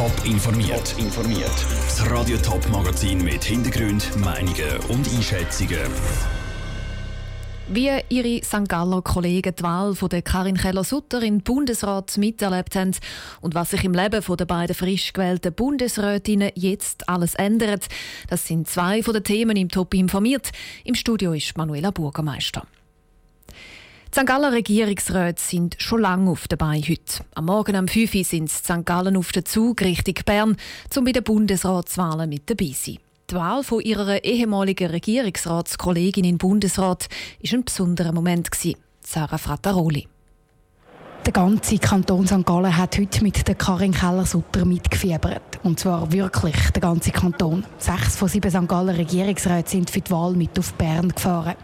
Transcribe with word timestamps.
Top 0.00 0.24
informiert. 0.24 0.94
informiert. 0.96 1.66
Das 1.84 2.10
Radio 2.10 2.38
Top 2.38 2.66
Magazin 2.70 3.22
mit 3.22 3.44
Hintergrund, 3.44 4.16
Meinungen 4.16 4.78
und 4.88 5.06
Einschätzungen. 5.14 5.76
Wie 7.68 7.90
ihre 8.08 8.42
St. 8.42 8.66
Galler 8.66 9.02
Kollegen 9.02 9.54
die 9.54 9.62
Wahl 9.62 9.94
von 9.94 10.08
der 10.08 10.22
Karin 10.22 10.56
Keller-Sutter 10.56 11.20
in 11.20 11.40
den 11.40 11.42
Bundesrat 11.42 12.16
miterlebt 12.16 12.76
haben 12.76 12.96
und 13.42 13.54
was 13.54 13.72
sich 13.72 13.84
im 13.84 13.92
Leben 13.92 14.24
der 14.26 14.44
beiden 14.46 14.74
frisch 14.74 15.12
gewählten 15.12 15.52
Bundesrätinnen 15.52 16.52
jetzt 16.54 17.06
alles 17.06 17.34
ändert, 17.34 17.86
das 18.30 18.46
sind 18.46 18.68
zwei 18.68 19.02
von 19.02 19.12
den 19.12 19.24
Themen 19.24 19.58
im 19.58 19.68
Top 19.68 19.92
informiert. 19.92 20.50
Im 20.82 20.94
Studio 20.94 21.34
ist 21.34 21.58
Manuela 21.58 21.90
Burgermeister. 21.90 22.66
Die 24.12 24.18
St. 24.18 24.26
Galler 24.26 24.50
Regierungsräte 24.50 25.40
sind 25.40 25.76
schon 25.78 26.00
lange 26.00 26.32
auf 26.32 26.48
dabei 26.48 26.80
heute. 26.80 27.24
Am 27.36 27.44
Morgen 27.44 27.76
um 27.76 27.86
5 27.86 28.12
Uhr 28.12 28.24
sind 28.24 28.50
sie 28.50 28.56
St. 28.56 28.84
Gallen 28.84 29.16
auf 29.16 29.30
den 29.30 29.46
Zug 29.46 29.82
Richtung 29.82 30.16
Bern, 30.26 30.56
um 30.96 31.04
bei 31.04 31.12
den 31.12 31.22
Bundesratswahlen 31.22 32.28
mit 32.28 32.50
dabei 32.50 32.72
zu 32.72 32.90
sein. 32.90 32.98
Die 33.30 33.34
Wahl 33.36 33.62
von 33.62 33.80
ihrer 33.80 34.24
ehemaligen 34.24 34.90
Regierungsratskollegin 34.90 36.24
im 36.24 36.38
Bundesrat 36.38 37.06
war 37.40 37.52
ein 37.52 37.64
besonderer 37.64 38.10
Moment. 38.10 38.48
Sarah 39.00 39.38
Frattaroli. 39.38 40.08
Der 41.30 41.44
ganze 41.44 41.78
Kanton 41.78 42.26
St. 42.26 42.44
Gallen 42.44 42.76
hat 42.76 42.98
heute 42.98 43.22
mit 43.22 43.46
der 43.46 43.54
Karin 43.54 43.92
Keller-Sutter 43.92 44.64
mitgefiebert. 44.64 45.60
Und 45.62 45.78
zwar 45.78 46.10
wirklich 46.10 46.56
der 46.74 46.82
ganze 46.82 47.12
Kanton. 47.12 47.64
Sechs 47.78 48.16
von 48.16 48.26
sieben 48.26 48.50
St. 48.50 48.66
Galler 48.66 48.98
Regierungsräten 48.98 49.68
sind 49.68 49.90
für 49.90 50.00
die 50.00 50.10
Wahl 50.10 50.32
mit 50.32 50.58
auf 50.58 50.72
Bern 50.72 51.08
gefahren. 51.10 51.54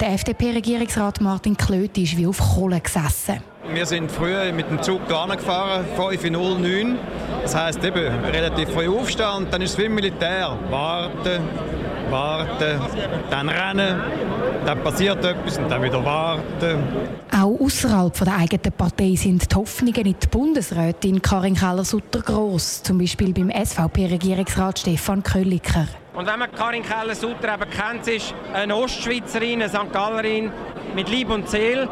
Der 0.00 0.12
FDP-Regierungsrat 0.12 1.20
Martin 1.22 1.56
Klöti 1.56 2.04
ist 2.04 2.16
wie 2.16 2.28
auf 2.28 2.38
Kohle 2.38 2.80
gesessen. 2.80 3.42
Wir 3.74 3.84
sind 3.84 4.12
früher 4.12 4.52
mit 4.52 4.70
dem 4.70 4.80
Zug 4.80 5.08
gar 5.08 5.26
gefahren, 5.26 5.84
5.09 5.98 6.94
Das 7.42 7.56
heisst 7.56 7.82
eben 7.82 8.14
relativ 8.26 8.68
früh 8.68 8.88
aufstehen 8.88 9.48
dann 9.50 9.60
ist 9.60 9.72
es 9.72 9.78
wie 9.78 9.88
Militär. 9.88 10.56
Warten, 10.70 11.42
warten, 12.10 12.80
dann 13.28 13.48
rennen, 13.48 14.00
dann 14.66 14.82
passiert 14.82 15.24
etwas 15.24 15.58
und 15.58 15.68
dann 15.68 15.82
wieder 15.82 16.04
warten. 16.04 16.78
Auch 17.32 17.60
außerhalb 17.60 18.12
der 18.24 18.36
eigenen 18.36 18.72
Partei 18.72 19.14
sind 19.16 19.50
die 19.50 19.54
Hoffnungen 19.54 20.06
in 20.06 20.16
die 20.20 20.26
Bundesrätin 20.26 21.22
Karin 21.22 21.54
Keller-Sutter 21.54 22.20
gross, 22.20 22.82
zum 22.82 22.98
Beispiel 22.98 23.32
beim 23.32 23.50
SVP-Regierungsrat 23.50 24.80
Stefan 24.80 25.22
Kölliker. 25.22 25.86
Und 26.14 26.26
wenn 26.26 26.38
man 26.38 26.50
Karin 26.52 26.82
Keller-Sutter 26.82 27.54
eben 27.54 27.70
kennt, 27.70 28.04
sie 28.04 28.16
ist 28.16 28.34
eine 28.52 28.76
Ostschweizerin, 28.76 29.62
eine 29.62 29.68
St. 29.68 29.92
Gallerin 29.92 30.50
mit 30.94 31.08
Lieb 31.08 31.30
und 31.30 31.48
Seele 31.48 31.88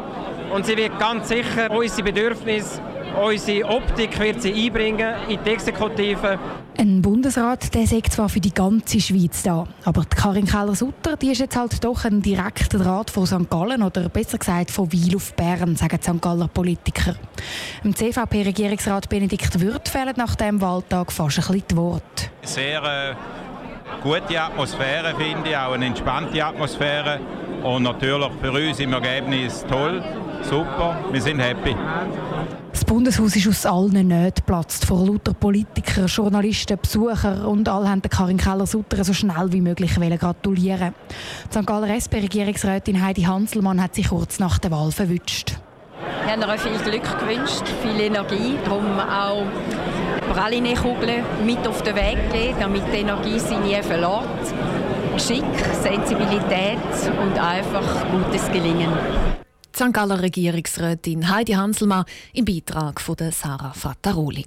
und 0.53 0.65
sie 0.65 0.75
wird 0.75 0.99
ganz 0.99 1.29
sicher 1.29 1.71
unsere 1.71 2.03
Bedürfnisse 2.03 2.81
Unsere 3.15 3.67
Optik 3.67 4.19
wird 4.19 4.41
sie 4.41 4.53
einbringen 4.53 5.15
in 5.27 5.39
die 5.43 5.49
Exekutive. 5.49 6.39
Ein 6.77 7.01
Bundesrat 7.01 7.73
der 7.73 7.85
sagt 7.87 8.13
zwar 8.13 8.29
für 8.29 8.39
die 8.39 8.53
ganze 8.53 9.01
Schweiz 9.01 9.43
da, 9.43 9.67
aber 9.83 10.03
die 10.03 10.15
Karin 10.15 10.45
Keller-Sutter 10.45 11.17
die 11.17 11.31
ist 11.31 11.39
jetzt 11.39 11.55
halt 11.55 11.83
doch 11.83 12.05
ein 12.05 12.21
direkter 12.21 12.79
Draht 12.79 13.09
von 13.09 13.25
St. 13.25 13.49
Gallen 13.49 13.83
oder 13.83 14.07
besser 14.09 14.37
gesagt 14.37 14.71
von 14.71 14.91
Wiel 14.91 15.15
auf 15.15 15.33
Bern, 15.33 15.75
sagen 15.75 15.99
die 16.01 16.09
St. 16.09 16.21
Galler 16.21 16.47
Politiker. 16.47 17.15
Dem 17.83 17.95
CVP-Regierungsrat 17.95 19.09
Benedikt 19.09 19.59
Würth 19.59 19.89
fehlen 19.89 20.13
nach 20.15 20.35
dem 20.35 20.61
Wahltag 20.61 21.11
fast 21.11 21.39
ein 21.39 21.45
bisschen 21.45 21.63
die 21.71 21.75
Worte. 21.75 22.29
Sehr 22.43 22.83
äh, 22.83 23.15
gute 24.01 24.41
Atmosphäre 24.41 25.13
finde 25.17 25.49
ich, 25.49 25.57
auch 25.57 25.73
eine 25.73 25.87
entspannte 25.87 26.45
Atmosphäre 26.45 27.19
und 27.63 27.83
natürlich 27.83 28.31
für 28.41 28.51
uns 28.51 28.79
im 28.79 28.93
Ergebnis 28.93 29.65
toll, 29.69 30.01
super, 30.43 30.97
wir 31.11 31.21
sind 31.21 31.39
happy. 31.39 31.75
Das 32.89 32.95
Bundeshaus 32.95 33.35
ist 33.35 33.47
aus 33.47 33.65
allen 33.67 34.07
Nähten 34.07 34.33
geplatzt. 34.33 34.83
Vor 34.83 35.05
lauter 35.05 35.35
Politiker, 35.35 36.05
Journalisten, 36.05 36.75
Besucher 36.81 37.47
und 37.47 37.69
alle 37.69 37.87
haben 37.87 38.01
Karin 38.01 38.37
Keller-Sutter 38.37 39.03
so 39.03 39.13
schnell 39.13 39.51
wie 39.51 39.61
möglich 39.61 39.93
gratulieren. 39.93 40.95
Die 41.53 41.55
St. 41.55 41.67
Galler 41.67 41.89
SP-Regierungsrätin 41.93 43.05
Heidi 43.05 43.21
Hanselmann 43.21 43.79
hat 43.79 43.93
sich 43.93 44.09
kurz 44.09 44.39
nach 44.39 44.57
der 44.57 44.71
Wahl 44.71 44.91
verwünscht. 44.91 45.59
Wir 46.23 46.31
haben 46.31 46.41
ihr 46.41 46.57
viel 46.57 46.79
Glück 46.79 47.19
gewünscht, 47.19 47.61
viel 47.83 48.01
Energie, 48.01 48.57
darum 48.65 48.99
auch 48.99 49.45
Praline-Kugeln 50.33 51.23
mit 51.45 51.67
auf 51.67 51.83
den 51.83 51.95
Weg 51.95 52.17
geben, 52.33 52.55
damit 52.59 52.81
die 52.91 52.97
Energie 52.97 53.37
sie 53.37 53.57
nie 53.57 53.79
verlässt. 53.83 54.55
Geschick, 55.13 55.43
Sensibilität 55.83 56.79
und 57.21 57.39
einfach 57.39 58.09
gutes 58.09 58.47
Gelingen. 58.51 58.89
St. 59.79 59.93
Galler 59.93 60.21
Regierungsrätin 60.21 61.29
Heidi 61.29 61.53
Hanselmann 61.53 62.03
im 62.33 62.43
Beitrag 62.43 62.99
von 62.99 63.15
Sarah 63.31 63.71
Fattaroli. 63.71 64.45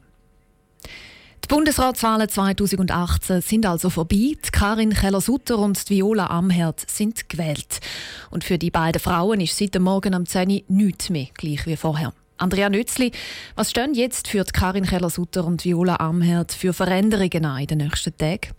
Die 0.85 1.49
Bundesratswahlen 1.49 2.29
2018 2.29 3.41
sind 3.41 3.65
also 3.65 3.89
vorbei. 3.89 4.37
Karin 4.53 4.93
Keller-Sutter 4.93 5.59
und 5.59 5.89
Viola 5.89 6.27
Amherd 6.27 6.85
sind 6.87 7.31
gewählt. 7.31 7.81
Und 8.31 8.45
für 8.45 8.59
die 8.59 8.71
beiden 8.71 9.01
Frauen 9.01 9.41
ist 9.41 9.57
seit 9.57 9.75
dem 9.75 9.85
Morgen 9.85 10.13
am 10.13 10.27
10 10.27 10.51
Uhr 10.51 10.63
nichts 10.69 11.09
mehr 11.09 11.29
gleich 11.33 11.65
wie 11.65 11.77
vorher. 11.77 12.13
Andrea 12.37 12.69
Nützli, 12.69 13.11
was 13.55 13.71
stehen 13.71 13.95
jetzt 13.95 14.29
für 14.29 14.45
die 14.45 14.53
Karin 14.53 14.85
Keller-Sutter 14.85 15.47
und 15.47 15.65
Viola 15.65 15.97
Amherd 15.97 16.53
für 16.53 16.75
Veränderungen 16.75 17.47
an 17.47 17.63
in 17.63 17.69
den 17.69 17.79
nächsten 17.79 18.15
Tagen? 18.15 18.51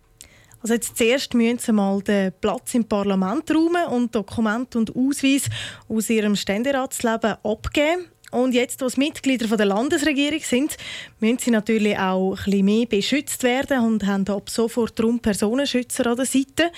Also 0.63 0.75
jetzt 0.75 0.97
zuerst 0.97 1.33
müssen 1.33 1.59
sie 1.59 1.73
mal 1.73 2.01
den 2.01 2.31
Platz 2.39 2.73
im 2.73 2.85
Parlament 2.85 3.51
räumen 3.51 3.85
und 3.91 4.15
Dokumente 4.15 4.77
und 4.77 4.95
Ausweis 4.95 5.49
aus 5.89 6.09
ihrem 6.09 6.37
Ständeratsleben 6.37 7.35
abgeben. 7.43 8.05
Und 8.31 8.53
jetzt, 8.53 8.81
als 8.81 8.95
Mitglieder 8.95 9.57
der 9.57 9.65
Landesregierung 9.65 10.39
sind, 10.39 10.77
müssen 11.19 11.37
sie 11.37 11.51
natürlich 11.51 11.99
auch 11.99 12.31
ein 12.31 12.43
bisschen 12.45 12.65
mehr 12.65 12.85
beschützt 12.85 13.43
werden 13.43 13.81
und 13.81 14.05
haben 14.05 14.25
ab 14.29 14.49
sofort 14.49 14.97
darum 14.97 15.19
Personenschützer 15.19 16.07
an 16.07 16.15
der 16.15 16.25
Seite. 16.25 16.71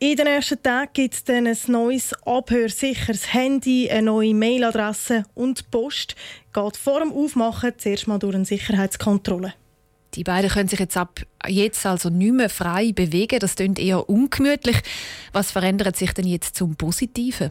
In 0.00 0.16
den 0.16 0.24
nächsten 0.24 0.62
Tagen 0.62 0.90
gibt 0.94 1.14
es 1.14 1.24
dann 1.24 1.46
ein 1.46 1.58
neues 1.66 2.14
abhörsicheres 2.24 3.34
Handy, 3.34 3.90
eine 3.90 4.06
neue 4.06 4.34
Mailadresse 4.34 5.24
und 5.34 5.58
die 5.58 5.64
Post 5.70 6.16
geht 6.54 6.76
vor 6.78 7.00
dem 7.00 7.12
Aufmachen 7.12 7.72
zuerst 7.76 8.08
mal 8.08 8.18
durch 8.18 8.36
eine 8.36 8.46
Sicherheitskontrolle. 8.46 9.52
Die 10.18 10.24
beiden 10.24 10.50
können 10.50 10.68
sich 10.68 10.80
jetzt 10.80 10.96
ab 10.96 11.20
jetzt 11.46 11.86
also 11.86 12.10
nicht 12.10 12.32
mehr 12.32 12.50
frei 12.50 12.90
bewegen. 12.90 13.38
Das 13.38 13.54
klingt 13.54 13.78
eher 13.78 14.10
ungemütlich. 14.10 14.76
Was 15.32 15.52
verändert 15.52 15.96
sich 15.96 16.12
denn 16.12 16.26
jetzt 16.26 16.56
zum 16.56 16.74
Positiven? 16.74 17.50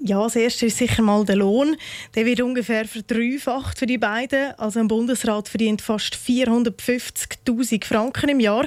Ja, 0.00 0.24
das 0.24 0.34
erste 0.34 0.66
ist 0.66 0.78
sicher 0.78 1.02
mal 1.02 1.24
der 1.24 1.36
Lohn. 1.36 1.76
Der 2.16 2.26
wird 2.26 2.40
ungefähr 2.40 2.84
verdreifacht 2.84 3.78
für 3.78 3.86
die 3.86 3.96
beiden. 3.96 4.58
Also 4.58 4.80
ein 4.80 4.88
Bundesrat 4.88 5.48
verdient 5.48 5.80
fast 5.80 6.16
450.000 6.16 7.84
Franken 7.84 8.28
im 8.28 8.40
Jahr. 8.40 8.66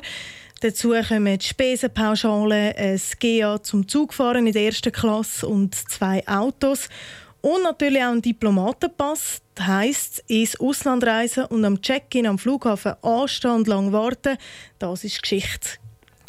Dazu 0.62 0.94
kommen 1.06 1.38
die 1.38 1.46
Spesenpauschale, 1.46 2.78
ein 2.78 3.02
GA 3.20 3.62
zum 3.62 3.90
Zugfahren 3.90 4.48
in 4.48 4.54
der 4.54 4.64
ersten 4.64 4.94
Klasse 4.94 5.48
und 5.48 5.76
zwei 5.76 6.26
Autos. 6.30 6.88
Und 7.42 7.64
natürlich 7.64 8.04
auch 8.04 8.12
ein 8.12 8.22
Diplomatenpass. 8.22 9.42
Das 9.56 9.68
heisst, 9.68 10.24
ins 10.28 10.60
Ausland 10.60 11.04
reisen 11.04 11.46
und 11.46 11.66
am 11.66 11.82
Check-in 11.82 12.28
am 12.28 12.38
Flughafen 12.38 12.94
anstehen 13.02 13.52
und 13.52 13.68
lang 13.68 13.92
warten, 13.92 14.38
das 14.80 15.04
ist 15.04 15.22
Geschichte. 15.22 15.70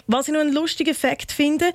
Was 0.06 0.26
ich 0.28 0.34
noch 0.34 0.40
einen 0.40 0.54
lustigen 0.54 0.94
Fakt 0.94 1.30
finde, 1.30 1.72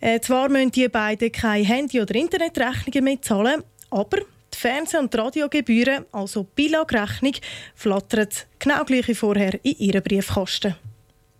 äh, 0.00 0.20
zwar 0.20 0.48
müssen 0.48 0.72
die 0.72 0.88
beiden 0.88 1.32
keine 1.32 1.64
Handy- 1.64 2.00
oder 2.00 2.14
Internetrechnungen 2.14 3.04
mehr 3.04 3.22
zahlen, 3.22 3.62
aber 3.90 4.18
die 4.18 4.58
Fernseh- 4.58 4.98
und 4.98 5.16
Radiogebühren, 5.16 6.04
also 6.12 6.44
Bilagrechnung, 6.44 7.34
flattern 7.74 8.28
genau 8.58 8.84
gleich 8.84 9.08
wie 9.08 9.14
vorher 9.14 9.58
in 9.64 9.76
ihren 9.78 10.02
Briefkasten. 10.02 10.76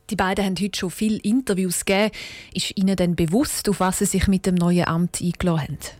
Die 0.08 0.16
beiden 0.16 0.44
haben 0.44 0.56
heute 0.60 0.78
schon 0.78 0.90
viele 0.90 1.18
Interviews 1.18 1.84
gegeben. 1.84 2.10
Ist 2.52 2.76
Ihnen 2.76 2.96
denn 2.96 3.14
bewusst, 3.14 3.68
auf 3.68 3.78
was 3.78 4.00
Sie 4.00 4.06
sich 4.06 4.26
mit 4.26 4.46
dem 4.46 4.56
neuen 4.56 4.86
Amt 4.86 5.20
eingeladen 5.20 5.78
haben? 5.80 5.99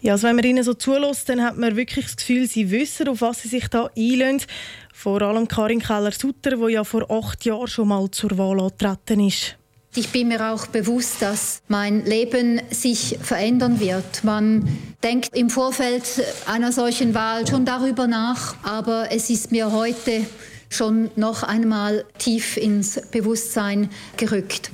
Ja, 0.00 0.12
also 0.12 0.28
wenn 0.28 0.36
man 0.36 0.44
ihnen 0.44 0.62
so 0.62 0.74
zulässt, 0.74 1.28
dann 1.28 1.42
hat 1.42 1.56
man 1.56 1.74
wirklich 1.76 2.04
das 2.06 2.16
Gefühl, 2.16 2.46
sie 2.46 2.70
wissen, 2.70 3.08
auf 3.08 3.20
was 3.20 3.42
sie 3.42 3.48
sich 3.48 3.68
da 3.68 3.90
einlösen. 3.96 4.46
Vor 4.92 5.22
allem 5.22 5.48
Karin 5.48 5.80
Keller-Sutter, 5.80 6.56
die 6.56 6.72
ja 6.72 6.84
vor 6.84 7.10
acht 7.10 7.44
Jahren 7.44 7.66
schon 7.66 7.88
mal 7.88 8.10
zur 8.10 8.36
Wahl 8.38 8.60
angetreten 8.60 9.20
ist. 9.26 9.56
Ich 9.94 10.10
bin 10.10 10.28
mir 10.28 10.52
auch 10.52 10.66
bewusst, 10.66 11.22
dass 11.22 11.62
mein 11.66 12.04
Leben 12.04 12.60
sich 12.70 13.18
verändern 13.20 13.80
wird. 13.80 14.22
Man 14.22 14.68
denkt 15.02 15.34
im 15.34 15.50
Vorfeld 15.50 16.04
einer 16.46 16.72
solchen 16.72 17.14
Wahl 17.14 17.46
schon 17.46 17.64
darüber 17.64 18.06
nach, 18.06 18.54
aber 18.62 19.08
es 19.10 19.30
ist 19.30 19.50
mir 19.50 19.72
heute 19.72 20.26
schon 20.68 21.10
noch 21.16 21.42
einmal 21.42 22.04
tief 22.18 22.56
ins 22.56 23.00
Bewusstsein 23.10 23.90
gerückt. 24.16 24.70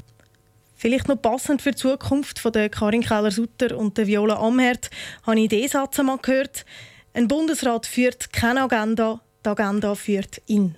Vielleicht 0.84 1.08
noch 1.08 1.16
passend 1.16 1.62
für 1.62 1.70
die 1.70 1.78
Zukunft 1.78 2.38
von 2.38 2.52
der 2.52 2.68
Karin 2.68 3.00
Keller-Sutter 3.00 3.74
und 3.74 3.96
der 3.96 4.06
Viola 4.06 4.38
Amherd 4.38 4.90
habe 5.22 5.40
ich 5.40 5.48
diesen 5.48 5.68
Satz 5.68 5.98
einmal 5.98 6.18
gehört. 6.18 6.66
Ein 7.14 7.26
Bundesrat 7.26 7.86
führt 7.86 8.34
keine 8.34 8.64
Agenda, 8.64 9.22
die 9.42 9.48
Agenda 9.48 9.94
führt 9.94 10.42
ihn. 10.44 10.74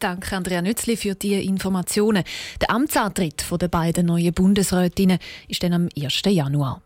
Danke, 0.00 0.34
Andrea 0.34 0.62
Nützli, 0.62 0.96
für 0.96 1.14
diese 1.14 1.36
Informationen. 1.36 2.24
Der 2.60 2.72
Amtsantritt 2.72 3.44
der 3.48 3.68
beiden 3.68 4.06
neuen 4.06 4.34
Bundesrätinnen 4.34 5.20
ist 5.46 5.62
dann 5.62 5.74
am 5.74 5.88
1. 5.96 6.22
Januar. 6.26 6.82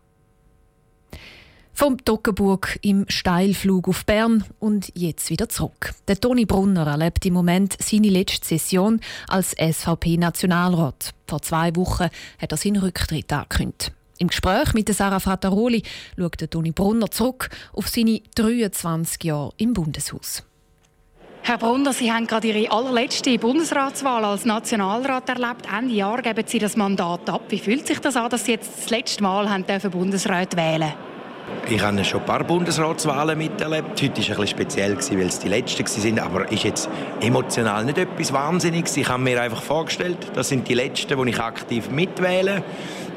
Vom 1.73 2.03
Toggenburg 2.03 2.77
im 2.81 3.05
Steilflug 3.07 3.87
auf 3.87 4.05
Bern 4.05 4.43
und 4.59 4.91
jetzt 4.93 5.29
wieder 5.29 5.49
zurück. 5.49 5.93
Der 6.07 6.19
Toni 6.19 6.45
Brunner 6.45 6.85
erlebt 6.85 7.25
im 7.25 7.33
Moment 7.33 7.75
seine 7.81 8.09
letzte 8.09 8.47
Session 8.47 8.99
als 9.27 9.55
SVP-Nationalrat. 9.57 11.11
Vor 11.27 11.41
zwei 11.41 11.75
Wochen 11.75 12.09
hat 12.39 12.51
er 12.51 12.57
seinen 12.57 12.77
Rücktritt 12.77 13.31
angekündigt. 13.33 13.93
Im 14.19 14.27
Gespräch 14.27 14.73
mit 14.75 14.93
Sarah 14.93 15.19
Frattaroli 15.19 15.81
schaut 16.15 16.51
Toni 16.51 16.71
Brunner 16.71 17.09
zurück 17.09 17.49
auf 17.73 17.87
seine 17.87 18.21
23 18.35 19.23
Jahre 19.23 19.51
im 19.57 19.73
Bundeshaus. 19.73 20.43
Herr 21.43 21.57
Brunner, 21.57 21.91
Sie 21.91 22.11
haben 22.11 22.27
gerade 22.27 22.49
Ihre 22.49 22.71
allerletzte 22.71 23.39
Bundesratswahl 23.39 24.23
als 24.23 24.45
Nationalrat 24.45 25.27
erlebt. 25.27 25.67
Ende 25.75 25.95
Jahr 25.95 26.21
geben 26.21 26.43
Sie 26.45 26.59
das 26.59 26.77
Mandat 26.77 27.27
ab. 27.31 27.41
Wie 27.49 27.57
fühlt 27.57 27.87
sich 27.87 27.97
das 27.97 28.15
an, 28.15 28.29
dass 28.29 28.45
Sie 28.45 28.51
jetzt 28.51 28.71
das 28.77 28.89
letzte 28.91 29.23
Mal 29.23 29.49
haben 29.49 29.65
Bundesrat 29.89 30.55
wählen 30.55 30.81
dürfen? 30.81 31.10
Ich 31.69 31.81
habe 31.81 32.03
schon 32.03 32.19
ein 32.19 32.25
paar 32.25 32.43
Bundesratswahlen 32.43 33.37
miterlebt. 33.37 34.01
Heute 34.01 34.11
war 34.11 34.19
es 34.19 34.29
ein 34.29 34.35
bisschen 34.35 34.47
speziell, 34.47 34.97
weil 34.97 35.27
es 35.27 35.39
die 35.39 35.47
letzten 35.47 35.85
waren. 35.85 36.19
Aber 36.19 36.51
ist 36.51 36.63
jetzt 36.63 36.89
emotional 37.21 37.85
nicht 37.85 37.97
etwas 37.97 38.33
Wahnsinniges. 38.33 38.97
Ich 38.97 39.07
habe 39.07 39.23
mir 39.23 39.41
einfach 39.41 39.61
vorgestellt, 39.61 40.17
das 40.33 40.49
sind 40.49 40.67
die 40.67 40.73
letzten, 40.73 41.23
die 41.23 41.29
ich 41.29 41.39
aktiv 41.39 41.89
mitwähle 41.89 42.63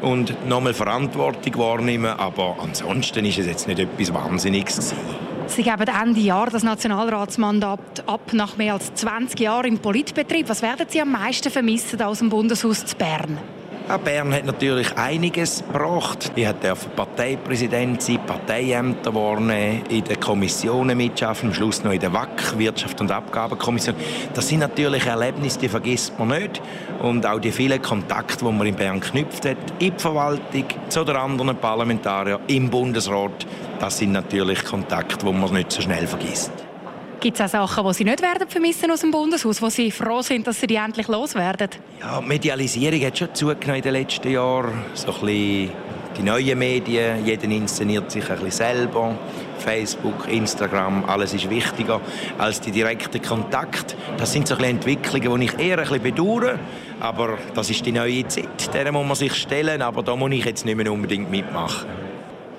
und 0.03 0.49
nochmal 0.49 0.75
Verantwortung 0.75 1.59
wahrnehmen. 1.59 2.13
Aber 2.19 2.57
ansonsten 2.63 3.25
ist 3.25 3.39
es 3.39 3.47
jetzt 3.47 3.67
nicht 3.67 3.81
etwas 3.81 4.15
Wahnsinniges. 4.15 4.95
Sie 5.47 5.63
geben 5.63 5.87
Ende 6.03 6.21
Jahr 6.21 6.49
das 6.49 6.63
Nationalratsmandat 6.63 8.05
ab 8.07 8.33
nach 8.33 8.57
mehr 8.57 8.75
als 8.75 8.95
20 8.95 9.41
Jahren 9.41 9.67
im 9.67 9.79
Politbetrieb. 9.79 10.49
Was 10.49 10.63
werden 10.63 10.87
Sie 10.89 11.01
am 11.01 11.13
meisten 11.13 11.51
vermissen 11.51 12.01
aus 12.03 12.21
dem 12.21 12.31
Bundeshaus 12.31 12.87
zu 12.87 12.97
Bern? 12.97 13.39
Ja, 13.87 13.99
Bern 13.99 14.33
hat 14.33 14.47
natürlich 14.47 14.97
einiges 14.97 15.63
gebracht. 15.63 16.33
Ich 16.35 16.49
durfte 16.49 16.89
Parteipräsident 16.97 18.01
sein, 18.01 18.19
Parteiämter 18.27 19.15
wahrnehmen, 19.15 19.83
in 19.91 20.03
den 20.03 20.19
Kommissionen 20.19 20.97
mitschaffen, 20.97 21.51
am 21.51 21.55
Schluss 21.55 21.85
noch 21.85 21.93
in 21.93 22.01
der 22.01 22.11
WAC, 22.15 22.59
Wirtschaft 22.59 22.99
und 23.03 23.13
Abgabenkommission. 23.13 23.95
Das 24.33 24.49
sind 24.49 24.61
natürlich 24.61 25.05
Erlebnisse, 25.05 25.59
die 25.59 25.69
vergisst 25.69 26.19
man 26.19 26.29
nicht. 26.29 26.63
Und 27.03 27.27
auch 27.27 27.39
die 27.39 27.53
vielen 27.53 27.83
Kontakte, 27.83 28.39
die 28.47 28.53
man 28.53 28.67
in 28.67 28.75
Bern 28.75 29.01
knüpft 29.01 29.45
hat, 29.45 29.59
in 29.79 29.93
die 29.95 30.01
Verwaltung, 30.01 30.65
zu 30.89 31.05
den 31.05 31.17
anderen 31.17 31.55
Parlamentariern, 31.57 32.41
im 32.47 32.71
Bundesrat, 32.71 33.47
das 33.81 33.99
sind 33.99 34.13
natürlich 34.13 34.65
Kontakte, 34.65 35.27
die 35.27 35.33
man 35.33 35.53
nicht 35.53 35.71
so 35.71 35.83
schnell 35.83 36.07
vergisst. 36.07 36.64
Gibt 37.25 37.41
es 37.41 37.55
auch 37.55 37.69
Sachen, 37.69 37.87
die 37.87 37.95
Sie 37.95 38.05
nicht 38.05 38.21
werden 38.21 38.47
vermissen 38.47 38.91
aus 38.91 39.01
dem 39.01 39.11
Bundeshaus, 39.11 39.63
wo 39.63 39.71
Sie 39.71 39.91
froh 39.91 40.21
sind, 40.21 40.47
dass 40.47 40.61
Sie 40.61 40.67
die 40.67 40.75
endlich 40.75 41.09
loswerden? 41.09 41.71
Ja, 41.99 42.21
die 42.21 42.27
Medialisierung 42.27 43.01
hat 43.01 43.17
schon 43.17 43.35
zugenommen 43.35 43.77
in 43.77 43.83
den 43.83 43.93
letzten 43.95 44.31
Jahren. 44.31 44.85
So 44.93 45.07
ein 45.07 45.21
bisschen 45.21 45.71
die 46.19 46.23
neuen 46.23 46.59
Medien, 46.59 47.25
jeder 47.25 47.45
inszeniert 47.45 48.11
sich 48.11 48.29
ein 48.29 48.41
bisschen 48.41 48.51
selber. 48.51 49.15
Facebook, 49.57 50.29
Instagram, 50.29 51.07
alles 51.07 51.33
ist 51.33 51.49
wichtiger 51.49 51.99
als 52.37 52.61
die 52.61 52.73
direkten 52.73 53.23
Kontakt. 53.23 53.97
Das 54.19 54.31
sind 54.31 54.47
so 54.47 54.57
ein 54.57 54.65
Entwicklungen, 54.65 55.41
die 55.41 55.47
ich 55.47 55.59
eher 55.59 55.79
ein 55.79 55.85
bisschen 55.85 56.03
bedauere. 56.03 56.59
Aber 57.01 57.39
das 57.55 57.71
ist 57.71 57.87
die 57.87 57.93
neue 57.93 58.29
Zeit, 58.29 58.75
der 58.75 58.93
muss 58.93 59.07
man 59.07 59.17
sich 59.17 59.33
stellen. 59.35 59.81
Aber 59.81 60.03
da 60.03 60.15
muss 60.15 60.31
ich 60.31 60.45
jetzt 60.45 60.67
nicht 60.67 60.77
mehr 60.77 60.93
unbedingt 60.93 61.31
mitmachen. 61.31 62.04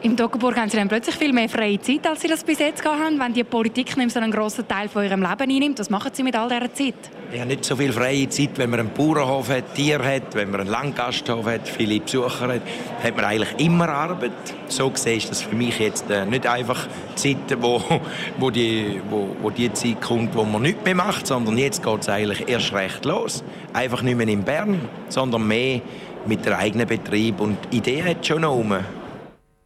Im 0.06 0.16
Toggenburg 0.16 0.56
haben 0.56 0.70
Sie 0.70 0.78
dann 0.78 0.88
plötzlich 0.88 1.16
viel 1.16 1.34
mehr 1.34 1.50
freie 1.50 1.82
Zeit, 1.82 2.06
als 2.06 2.22
Sie 2.22 2.28
das 2.28 2.44
bis 2.44 2.60
jetzt 2.60 2.86
haben, 2.86 3.20
wenn 3.20 3.34
die 3.34 3.44
Politik 3.44 3.98
nicht 3.98 4.12
so 4.12 4.20
einen 4.20 4.32
grossen 4.32 4.68
Teil 4.68 4.88
von 4.88 5.04
Ihrem 5.04 5.24
Leben 5.24 5.52
einnimmt. 5.52 5.80
Was 5.80 5.90
machen 5.90 6.12
Sie 6.14 6.22
mit 6.22 6.36
all 6.36 6.48
dieser 6.48 6.72
Zeit? 6.72 6.94
Ich 7.34 7.40
habe 7.40 7.50
nicht 7.50 7.66
so 7.66 7.76
viel 7.76 7.92
freie 7.92 8.30
Zeit, 8.30 8.52
wenn 8.58 8.70
man 8.70 8.82
einen 8.82 8.94
Bauernhof 8.94 9.50
hat, 9.50 9.74
Tier 9.74 9.98
hat, 9.98 10.36
wenn 10.36 10.52
man 10.52 10.62
einen 10.62 10.70
Landgasthof 10.70 11.48
hat, 11.48 11.68
viele 11.68 12.00
Besucher 12.00 12.50
hat, 12.50 12.62
hat 13.04 13.16
man 13.16 13.26
eigentlich 13.26 13.66
immer 13.66 13.90
Arbeit. 13.90 14.32
So 14.68 14.92
gesehen 14.92 15.18
ist 15.18 15.32
das 15.32 15.42
für 15.42 15.56
mich 15.56 15.80
jetzt 15.80 16.08
äh, 16.12 16.24
nicht 16.24 16.46
einfach 16.46 16.86
Zeit, 17.16 17.38
wo, 17.60 17.82
wo, 18.38 18.52
die, 18.52 19.02
wo, 19.10 19.36
wo 19.42 19.50
die 19.50 19.74
Zeit 19.74 20.02
kommt, 20.02 20.36
wo 20.36 20.44
man 20.44 20.62
nichts 20.62 20.86
mehr 20.86 20.94
macht, 20.94 21.26
sondern 21.26 21.58
jetzt 21.58 21.82
geht 21.82 22.02
es 22.02 22.10
eigentlich 22.10 22.48
erst 22.48 22.74
recht 22.74 23.06
los. 23.06 23.44
Einfach 23.74 24.04
nicht 24.04 24.18
mehr 24.18 24.28
in 24.28 24.44
Bern, 24.44 24.82
sondern 25.10 25.48
mehr 25.48 25.82
mit 26.28 26.46
der 26.46 26.60
eigenen 26.60 26.86
Betrieb 26.86 27.42
und 27.42 27.58
Idee 27.72 28.04
hat 28.04 28.24
schon 28.24 28.42
noch 28.42 28.54
rum. 28.54 28.76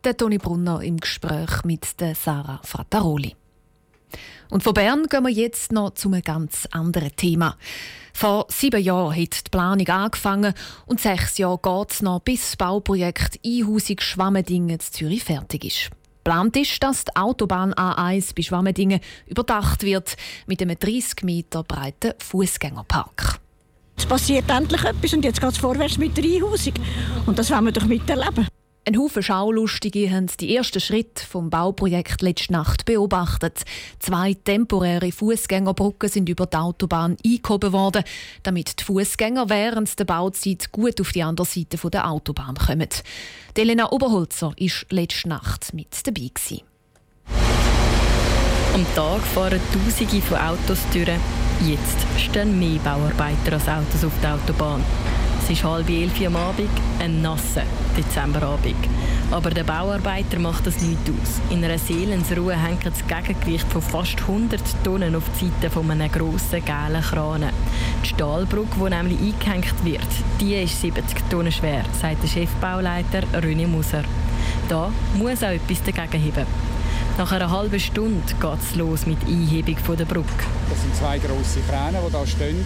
Der 0.05 0.15
Toni 0.15 0.37
Brunner 0.37 0.81
im 0.81 0.95
Gespräch 0.95 1.65
mit 1.65 1.99
der 1.99 2.15
Sarah 2.15 2.61
Frattaroli. 2.63 3.35
Und 4.49 4.63
von 4.63 4.73
Bern 4.73 5.07
gehen 5.09 5.23
wir 5.23 5.29
jetzt 5.29 5.73
noch 5.73 5.93
zu 5.93 6.07
einem 6.07 6.21
ganz 6.21 6.69
anderen 6.71 7.13
Thema. 7.17 7.57
Vor 8.13 8.45
sieben 8.47 8.81
Jahren 8.81 9.11
hat 9.11 9.45
die 9.45 9.49
Planung 9.51 9.87
angefangen 9.89 10.53
und 10.85 11.01
sechs 11.01 11.37
Jahre 11.37 11.59
geht 11.61 11.91
es 11.91 12.01
noch, 12.01 12.21
bis 12.21 12.41
das 12.41 12.55
Bauprojekt 12.55 13.41
Einhausig 13.45 14.01
Schwammendingen 14.01 14.79
zu 14.79 14.89
Zürich 14.89 15.25
fertig 15.25 15.65
ist. 15.65 15.89
Plant 16.23 16.55
ist, 16.55 16.81
dass 16.81 17.03
die 17.03 17.15
Autobahn 17.17 17.73
A1 17.73 18.33
bei 18.33 18.41
Schwammendingen 18.41 19.01
überdacht 19.27 19.83
wird 19.83 20.15
mit 20.47 20.61
einem 20.61 20.79
30 20.79 21.23
Meter 21.23 21.63
breiten 21.63 22.13
Fußgängerpark. 22.19 23.41
Es 23.97 24.05
passiert 24.05 24.49
endlich 24.49 24.81
etwas 24.81 25.13
und 25.13 25.25
jetzt 25.25 25.41
geht 25.41 25.51
es 25.51 25.57
vorwärts 25.57 25.97
mit 25.97 26.15
der 26.15 26.23
Einhausung. 26.23 26.73
Und 27.25 27.37
das 27.37 27.51
wollen 27.51 27.65
wir 27.65 27.73
doch 27.73 27.85
miterleben. 27.85 28.47
Ein 28.85 28.97
Haufen 28.97 29.21
Schaulustige 29.21 30.09
haben 30.09 30.27
die 30.39 30.55
ersten 30.55 30.79
Schritte 30.79 31.23
vom 31.23 31.49
Bauprojekt 31.49 32.21
letzte 32.21 32.53
Nacht 32.53 32.85
beobachtet. 32.85 33.63
Zwei 33.99 34.33
temporäre 34.33 35.11
Fußgängerbrücken 35.11 36.09
sind 36.09 36.29
über 36.29 36.47
die 36.47 36.57
Autobahn 36.57 37.17
eingehoben 37.23 37.71
worden, 37.71 38.03
damit 38.43 38.79
die 38.79 38.83
Fußgänger 38.85 39.49
während 39.49 39.99
der 39.99 40.05
Bauzeit 40.05 40.71
gut 40.71 40.99
auf 41.01 41.11
die 41.11 41.23
andere 41.23 41.45
Seite 41.45 41.77
der 41.89 42.09
Autobahn 42.09 42.55
kommen. 42.55 42.89
Elena 43.55 43.91
Oberholzer 43.91 44.53
war 44.57 44.71
letzte 44.89 45.27
Nacht 45.27 45.73
mit 45.73 46.07
dabei. 46.07 46.31
Gewesen. 46.33 46.61
Am 48.73 48.85
Tag 48.95 49.21
fahren 49.21 49.59
Tausende 49.73 50.21
von 50.21 50.37
Autos 50.37 50.79
durch. 50.93 51.09
Jetzt 51.67 52.07
stehen 52.17 52.57
mehr 52.57 52.79
Bauarbeiter 52.79 53.53
als 53.53 53.67
Autos 53.67 54.05
auf 54.05 54.13
der 54.21 54.35
Autobahn. 54.35 54.81
Es 55.49 55.57
ist 55.57 55.63
halb 55.63 55.89
elf 55.89 56.13
am 56.27 56.35
Abend, 56.35 56.69
ein 56.99 57.23
nasser 57.23 57.63
Dezemberabend. 57.97 58.75
Aber 59.31 59.49
der 59.49 59.63
Bauarbeiter 59.63 60.37
macht 60.37 60.67
das 60.67 60.79
nicht 60.79 60.99
aus. 61.09 61.41
In 61.49 61.65
einer 61.65 61.79
Seelensruhe 61.79 62.55
hängt 62.55 62.85
das 62.85 62.99
Gegengewicht 63.07 63.65
von 63.67 63.81
fast 63.81 64.19
100 64.19 64.61
Tonnen 64.83 65.15
auf 65.15 65.23
die 65.41 65.45
Seite 65.47 65.71
von 65.71 65.89
einem 65.89 66.11
grossen 66.11 66.63
gelben 66.63 67.01
Kran. 67.01 67.45
Die 68.03 68.09
Stahlbrücke, 68.09 68.75
die 68.77 68.89
nämlich 68.91 69.19
eingehängt 69.19 69.83
wird, 69.83 70.07
die 70.39 70.53
ist 70.53 70.79
70 70.81 71.17
Tonnen 71.31 71.51
schwer, 71.51 71.83
sagt 71.99 72.21
der 72.21 72.27
Chefbauleiter 72.27 73.23
René 73.33 73.65
Muser. 73.65 74.03
Da 74.67 74.91
muss 75.15 75.41
auch 75.41 75.47
etwas 75.47 75.81
dagegen 75.81 76.23
heben. 76.25 76.45
Nach 77.17 77.31
einer 77.31 77.49
halben 77.49 77.79
Stunde 77.79 78.21
geht 78.39 78.61
es 78.61 78.75
los 78.75 79.07
mit 79.07 79.19
der 79.23 79.29
Einhebung 79.29 79.97
der 79.97 80.05
Brücke. 80.05 80.45
Das 80.69 80.79
sind 80.79 80.95
zwei 80.95 81.17
grosse 81.17 81.61
Kräne, 81.67 81.97
die 82.07 82.15
hier 82.15 82.27
stehen 82.27 82.65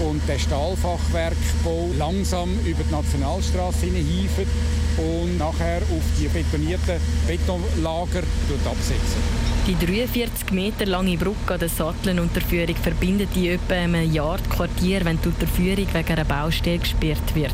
und 0.00 0.20
der 0.28 0.38
Stahlfachwerkbau 0.38 1.90
langsam 1.98 2.50
über 2.64 2.82
die 2.82 2.92
Nationalstraße 2.92 3.86
hineinhieven 3.86 4.46
und 4.96 5.38
nachher 5.38 5.82
auf 5.82 6.02
die 6.18 6.28
betonierten 6.28 7.00
Betonlager 7.26 8.22
absetzen. 8.66 9.50
Die 9.66 9.76
43 9.76 10.50
Meter 10.52 10.86
lange 10.86 11.16
Brücke 11.16 11.54
an 11.54 11.60
der 11.60 11.68
Sattelunterführung 11.68 12.74
verbindet 12.76 13.28
die 13.34 13.50
etwa 13.50 13.74
einem 13.74 14.10
Jahr 14.12 14.38
Quartier, 14.48 15.04
wenn 15.04 15.20
die 15.20 15.28
Unterführung 15.28 15.86
wegen 15.92 16.08
einer 16.08 16.24
Baustelle 16.24 16.78
gesperrt 16.78 17.34
wird. 17.34 17.52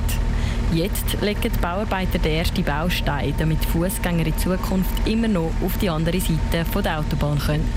Jetzt 0.72 1.20
legen 1.20 1.40
die 1.42 1.60
Bauarbeiter 1.60 2.18
den 2.18 2.32
ersten 2.32 2.64
Baustein, 2.64 3.34
damit 3.38 3.64
Fußgänger 3.66 4.26
in 4.26 4.38
Zukunft 4.38 5.06
immer 5.06 5.28
noch 5.28 5.52
auf 5.64 5.78
die 5.80 5.90
andere 5.90 6.20
Seite 6.20 6.64
der 6.82 6.98
Autobahn 6.98 7.38
können. 7.38 7.72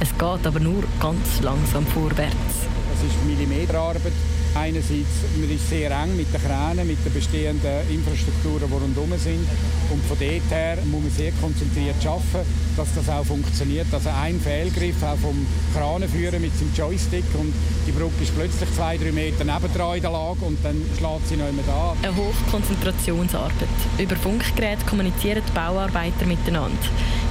Es 0.00 0.10
geht 0.10 0.46
aber 0.46 0.60
nur 0.60 0.84
ganz 1.00 1.40
langsam 1.42 1.86
vorwärts. 1.86 2.69
Es 3.00 3.06
ist 3.06 3.24
Millimeterarbeit. 3.24 4.12
Einerseits 4.54 5.24
man 5.38 5.50
ist 5.50 5.70
sehr 5.70 5.90
eng 5.90 6.16
mit 6.16 6.32
den 6.34 6.42
Kränen, 6.42 6.86
mit 6.86 6.98
den 7.04 7.14
bestehenden 7.14 7.88
Infrastrukturen, 7.88 8.68
die 8.68 8.74
rundherum 8.74 9.16
sind. 9.16 9.46
Und 9.90 10.04
von 10.04 10.18
dort 10.18 10.50
her 10.50 10.78
muss 10.84 11.02
man 11.02 11.10
sehr 11.10 11.32
konzentriert 11.40 11.96
arbeiten, 12.04 12.46
dass 12.76 12.88
das 12.94 13.08
auch 13.08 13.24
funktioniert. 13.24 13.86
Also 13.92 14.10
ein 14.10 14.38
Fehlgriff 14.40 15.02
auch 15.02 15.16
vom 15.16 15.46
Kranenführer 15.74 16.38
mit 16.38 16.56
seinem 16.58 16.74
Joystick 16.74 17.24
und 17.38 17.54
die 17.86 17.92
Brücke 17.92 18.22
ist 18.22 18.34
plötzlich 18.36 18.68
zwei, 18.74 18.98
drei 18.98 19.12
Meter 19.12 19.44
nebendran 19.44 19.96
in 19.96 20.02
der 20.02 20.10
Lage 20.10 20.44
und 20.44 20.58
dann 20.62 20.82
schlägt 20.98 21.28
sie 21.28 21.36
nicht 21.36 21.52
mehr 21.52 21.64
da. 21.66 21.96
Eine 22.02 22.16
Hochkonzentrationsarbeit. 22.16 23.68
Über 23.98 24.16
Funkgeräte 24.16 24.84
kommunizieren 24.84 25.42
die 25.46 25.52
Bauarbeiter 25.52 26.26
miteinander. 26.26 26.76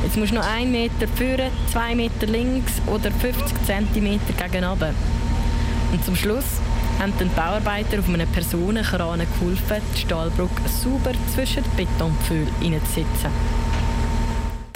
Jetzt 0.04 0.18
musst 0.18 0.32
du 0.32 0.36
noch 0.36 0.48
einen 0.48 0.72
Meter 0.72 1.08
führen, 1.16 1.52
zwei 1.72 1.96
Meter 1.96 2.26
links 2.28 2.74
oder 2.88 3.12
50 3.12 3.66
Zentimeter 3.66 4.34
gegen 4.34 4.64
und 5.92 6.04
zum 6.06 6.16
Schluss 6.16 6.46
haben 7.00 7.14
die 7.20 7.26
Bauarbeiter 7.26 8.00
auf 8.00 8.10
einem 8.10 8.28
Personenkran 8.30 9.20
geholfen, 9.20 9.82
die 9.96 10.02
Stahlbrücke 10.02 10.68
sauber 10.68 11.14
zwischen 11.34 11.64
die 11.64 11.86
Betonpfähle 11.86 12.48
hineinzusetzen. 12.60 13.32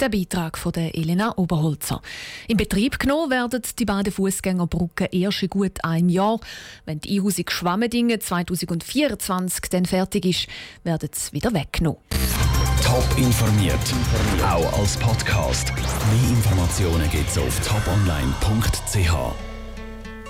Der 0.00 0.08
Beitrag 0.08 0.58
von 0.58 0.72
der 0.72 0.94
Elena 0.94 1.36
Oberholzer. 1.36 2.02
In 2.48 2.56
Betrieb 2.56 2.98
genommen 2.98 3.30
werden 3.30 3.62
die 3.78 3.84
beiden 3.84 4.12
Fußgängerbrücken 4.12 5.06
erst 5.12 5.42
in 5.44 5.50
gut 5.50 5.84
einem 5.84 6.08
Jahr. 6.08 6.40
Wenn 6.84 7.00
die 7.00 7.18
Einhausung 7.18 7.44
Schwammendingen 7.48 8.20
2024 8.20 9.70
dann 9.70 9.86
fertig 9.86 10.26
ist, 10.26 10.48
werden 10.82 11.10
sie 11.12 11.32
wieder 11.32 11.54
weggenommen. 11.54 12.00
Top 12.82 13.06
informiert, 13.16 13.78
auch 14.42 14.78
als 14.80 14.96
Podcast. 14.96 15.72
Mehr 15.72 16.30
Informationen 16.30 17.08
gibt's 17.10 17.38
auf 17.38 17.60
toponline.ch. 17.60 19.53